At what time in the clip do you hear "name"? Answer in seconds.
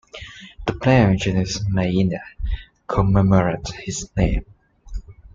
4.17-4.45